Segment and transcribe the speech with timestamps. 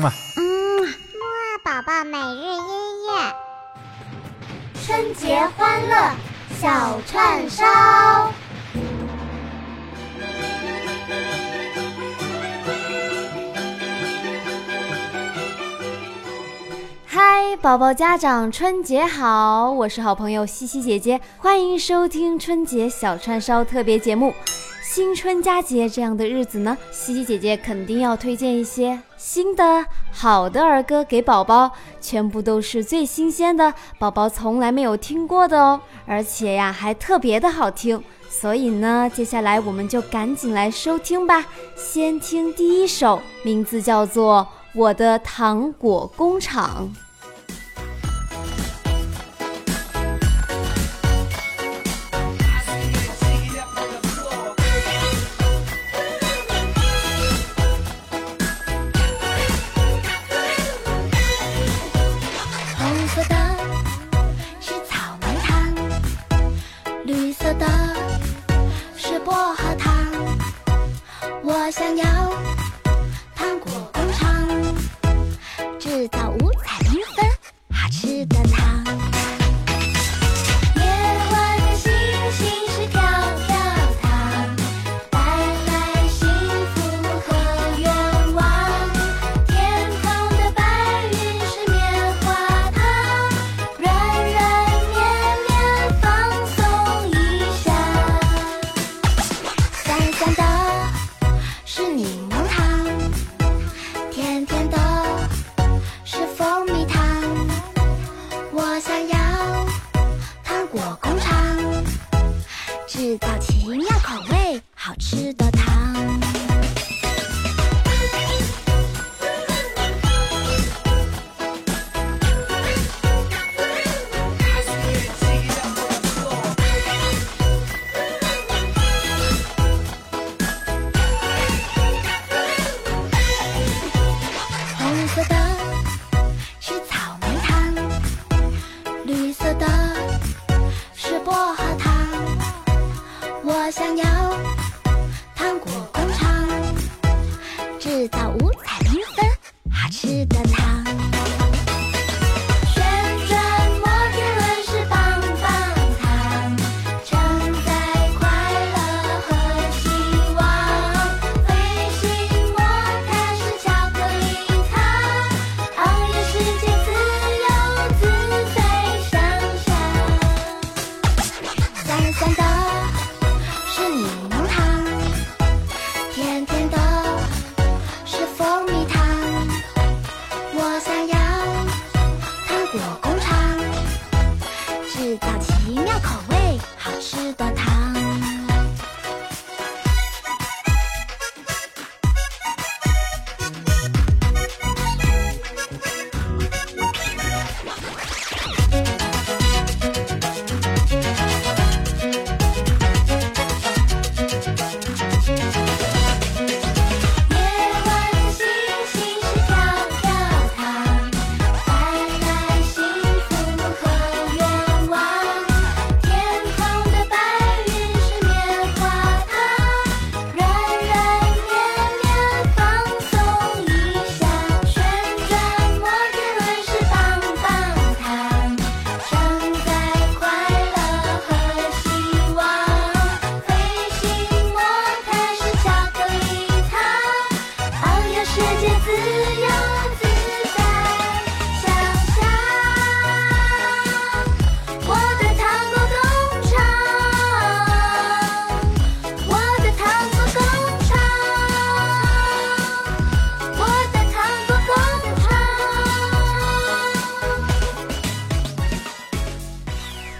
[0.00, 0.12] 嘛。
[0.36, 0.42] 嗯，
[0.82, 3.34] 木二宝宝每日音乐，
[4.82, 5.94] 春节欢乐
[6.60, 8.32] 小串烧。
[17.62, 19.70] 宝宝家长，春节好！
[19.70, 24.32] 我是好朋友西西姐姐，欢迎收听春节小串烧特别节目。
[24.82, 31.70] 新春佳节这样的日子呢，西西姐姐肯定要推荐一些新的好的儿歌给宝宝，
[32.00, 38.02] 全部都是最新鲜的，宝宝从来没有听过的哦，而且呀还特别的好听。
[38.30, 41.44] 所以呢，接下来我们就赶紧来收听吧。
[41.76, 44.48] 先听第一首，名字叫做。
[44.72, 46.88] 我的糖果工厂。
[78.34, 78.59] 好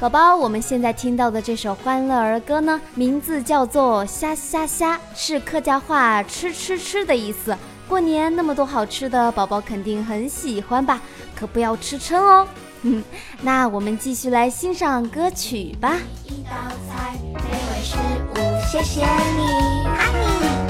[0.00, 7.54] 宝宝，我们现在听到的这首欢乐儿歌呢，名字叫做“虾虾虾”，是客家话“吃吃吃”的意思。
[7.86, 11.02] 过年那么多好吃的，宝宝肯定很喜欢吧？
[11.36, 12.48] 可不要吃撑哦。
[12.80, 13.04] 嗯，
[13.44, 15.98] 那我们继续来欣赏歌曲吧。
[16.24, 16.50] 一道
[16.88, 18.36] 菜，美味食物，
[18.72, 20.69] 谢谢你，Honey。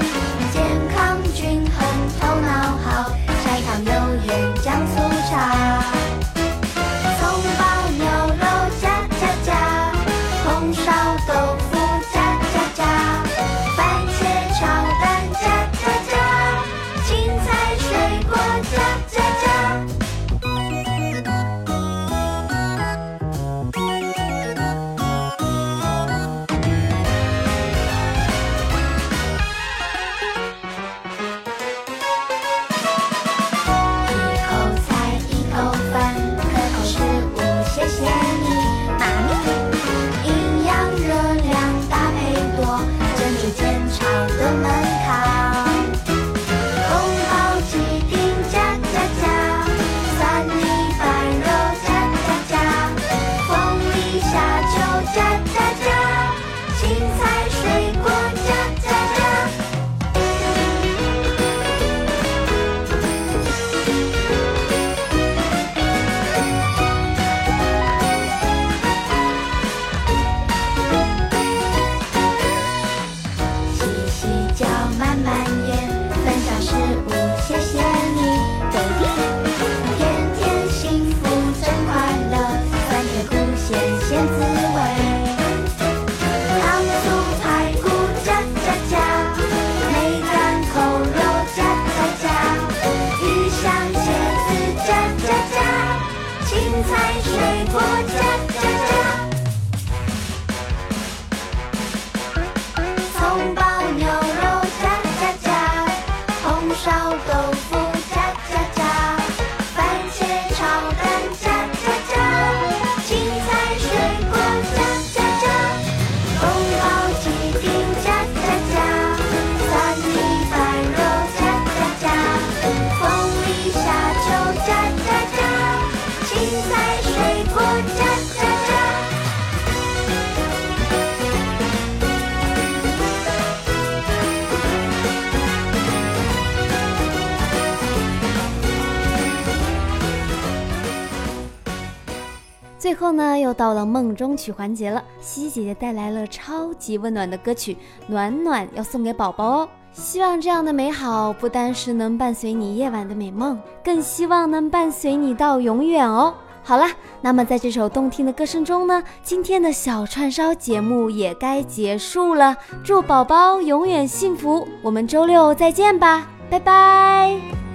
[142.91, 145.01] 最后呢，又到了梦中曲环节了。
[145.21, 147.73] 西西姐姐带来了超级温暖的歌曲
[148.05, 149.69] 《暖暖》，要送给宝宝哦。
[149.93, 156.33] 希望这样的美好不单是能伴随你夜晚的美梦，更希望能伴随你到永远哦。
[156.63, 156.85] 好了，
[157.21, 162.57] 那么在这首动听的歌声中呢，今天的小串烧节目也该结束了。
[162.83, 166.27] 祝宝宝永远幸福，我们周六再见吧！
[166.49, 167.70] 拜拜。